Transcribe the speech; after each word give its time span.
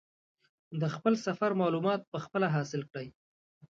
د 0.81 0.83
خپل 0.95 1.13
سفر 1.25 1.49
معلومات 1.61 2.01
په 2.11 2.17
خپله 2.25 2.47
حاصل 2.55 2.81
کړي. 2.91 3.07